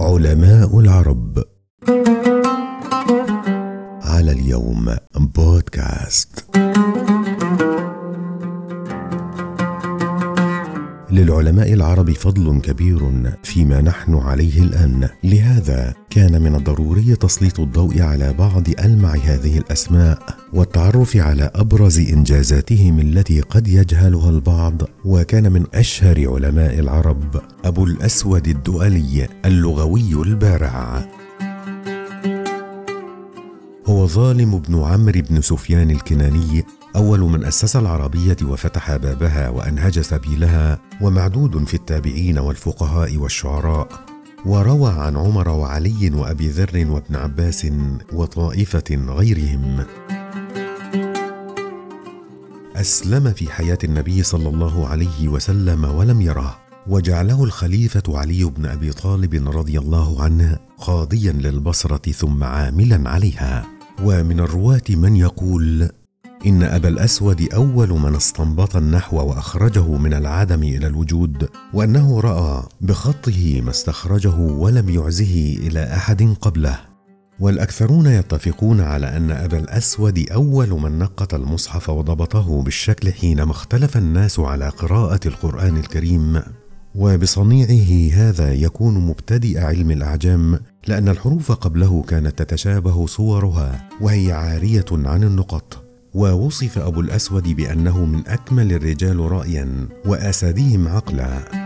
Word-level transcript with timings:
علماء 0.00 0.78
العرب. 0.78 1.44
على 4.02 4.32
اليوم 4.32 4.96
بودكاست 5.16 6.63
للعلماء 11.34 11.72
العرب 11.72 12.10
فضل 12.10 12.60
كبير 12.60 13.10
فيما 13.42 13.80
نحن 13.80 14.14
عليه 14.14 14.62
الآن. 14.62 15.08
لهذا 15.24 15.94
كان 16.10 16.42
من 16.42 16.54
الضروري 16.54 17.16
تسليط 17.16 17.60
الضوء 17.60 18.02
على 18.02 18.32
بعض 18.32 18.68
ألمع 18.84 19.14
هذه 19.14 19.58
الأسماء 19.58 20.18
والتعرف 20.52 21.16
على 21.16 21.50
أبرز 21.54 21.98
إنجازاتهم 21.98 23.00
التي 23.00 23.40
قد 23.40 23.68
يجهلها 23.68 24.30
البعض 24.30 24.82
وكان 25.04 25.52
من 25.52 25.64
أشهر 25.74 26.34
علماء 26.34 26.78
العرب 26.78 27.40
أبو 27.64 27.84
الأسود 27.84 28.48
الدؤلي 28.48 29.28
اللغوي 29.44 30.22
البارع. 30.22 31.08
هو 33.86 34.06
ظالم 34.06 34.58
بن 34.58 34.82
عمرو 34.82 35.20
بن 35.30 35.40
سفيان 35.40 35.90
الكناني 35.90 36.64
أول 36.96 37.20
من 37.20 37.44
أسس 37.44 37.76
العربية 37.76 38.36
وفتح 38.42 38.96
بابها 38.96 39.48
وأنهج 39.48 40.00
سبيلها 40.00 40.78
ومعدود 41.00 41.64
في 41.64 41.74
التابعين 41.74 42.38
والفقهاء 42.38 43.16
والشعراء 43.16 43.88
وروى 44.46 44.90
عن 44.90 45.16
عمر 45.16 45.48
وعلي 45.48 46.10
وأبي 46.10 46.48
ذر 46.48 46.86
وابن 46.90 47.16
عباس 47.16 47.66
وطائفة 48.12 48.84
غيرهم. 48.90 49.84
أسلم 52.76 53.32
في 53.32 53.50
حياة 53.50 53.78
النبي 53.84 54.22
صلى 54.22 54.48
الله 54.48 54.88
عليه 54.88 55.28
وسلم 55.28 55.84
ولم 55.84 56.20
يره 56.20 56.58
وجعله 56.86 57.44
الخليفة 57.44 58.18
علي 58.18 58.44
بن 58.44 58.66
أبي 58.66 58.92
طالب 58.92 59.48
رضي 59.56 59.78
الله 59.78 60.22
عنه 60.22 60.58
قاضيا 60.78 61.32
للبصرة 61.32 62.12
ثم 62.12 62.44
عاملا 62.44 63.10
عليها. 63.10 63.66
ومن 64.02 64.40
الرواة 64.40 64.82
من 64.90 65.16
يقول 65.16 65.90
إن 66.46 66.62
أبا 66.62 66.88
الأسود 66.88 67.48
أول 67.54 67.88
من 67.88 68.14
استنبط 68.14 68.76
النحو 68.76 69.16
وأخرجه 69.16 69.96
من 69.96 70.14
العدم 70.14 70.62
إلى 70.62 70.86
الوجود 70.86 71.48
وأنه 71.74 72.20
رأى 72.20 72.62
بخطه 72.80 73.60
ما 73.60 73.70
استخرجه 73.70 74.36
ولم 74.38 74.88
يعزه 74.88 75.56
إلى 75.58 75.94
أحد 75.94 76.36
قبله. 76.40 76.78
والأكثرون 77.40 78.06
يتفقون 78.06 78.80
على 78.80 79.16
أن 79.16 79.30
أبا 79.30 79.58
الأسود 79.58 80.26
أول 80.32 80.70
من 80.70 80.98
نقط 80.98 81.34
المصحف 81.34 81.90
وضبطه 81.90 82.62
بالشكل 82.62 83.12
حينما 83.12 83.50
اختلف 83.50 83.96
الناس 83.96 84.40
على 84.40 84.68
قراءة 84.68 85.20
القرآن 85.26 85.76
الكريم. 85.76 86.42
وبصنيعه 86.94 88.14
هذا 88.14 88.52
يكون 88.52 89.06
مبتدئ 89.06 89.58
علم 89.58 89.90
الأعجام 89.90 90.58
لأن 90.86 91.08
الحروف 91.08 91.52
قبله 91.52 92.02
كانت 92.08 92.42
تتشابه 92.42 93.06
صورها 93.06 93.88
وهي 94.00 94.32
عارية 94.32 94.84
عن 94.92 95.22
النقط. 95.22 95.83
ووصف 96.14 96.78
أبو 96.78 97.00
الأسود 97.00 97.48
بأنه 97.48 98.04
من 98.04 98.28
أكمل 98.28 98.72
الرجال 98.72 99.18
رايا 99.20 99.88
واسديهم 100.06 100.88
عقلا. 100.88 101.64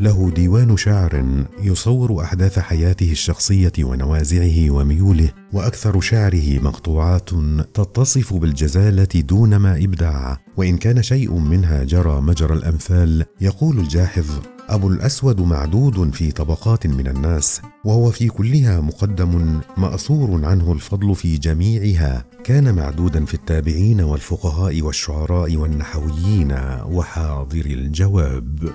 له 0.00 0.30
ديوان 0.30 0.76
شعر 0.76 1.24
يصور 1.62 2.22
أحداث 2.22 2.58
حياته 2.58 3.12
الشخصية 3.12 3.72
ونوازعه 3.80 4.70
وميوله 4.70 5.30
وأكثر 5.52 6.00
شعره 6.00 6.58
مقطوعات 6.58 7.30
تتصف 7.74 8.34
بالجزالة 8.34 9.04
دون 9.14 9.56
ما 9.56 9.76
إبداع. 9.76 10.38
وإن 10.56 10.76
كان 10.76 11.02
شيء 11.02 11.38
منها 11.38 11.84
جرى 11.84 12.20
مجرى 12.20 12.54
الأمثال 12.54 13.24
يقول 13.40 13.78
الجاحظ 13.78 14.26
أبو 14.70 14.88
الأسود 14.88 15.40
معدود 15.40 16.14
في 16.14 16.30
طبقات 16.32 16.86
من 16.86 17.06
الناس 17.06 17.62
وهو 17.84 18.10
في 18.10 18.28
كلها 18.28 18.80
مقدم 18.80 19.60
مأثور 19.76 20.44
عنه 20.44 20.72
الفضل 20.72 21.14
في 21.14 21.38
جميعها. 21.38 22.24
كان 22.44 22.74
معدودا 22.74 23.24
في 23.24 23.34
التابعين 23.34 24.00
والفقهاء 24.00 24.82
والشعراء 24.82 25.56
والنحويين 25.56 26.52
وحاضر 26.84 27.66
الجواب. 27.66 28.72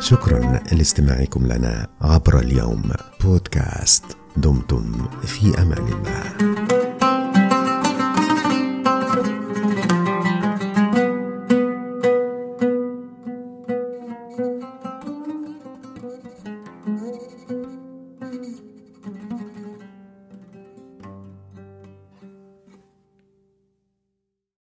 شكرا 0.00 0.60
لاستماعكم 0.72 1.46
لنا 1.46 1.86
عبر 2.00 2.38
اليوم. 2.38 2.82
بودكاست 3.24 4.04
دمتم 4.36 4.92
في 5.24 5.62
أمان 5.62 5.88
الله. 5.88 6.55